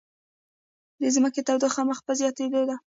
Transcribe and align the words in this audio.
د 1.01 1.03
ځمکې 1.15 1.41
تودوخه 1.47 1.81
مخ 1.89 1.99
په 2.05 2.11
زیاتیدو 2.19 2.61
ده 2.69 2.75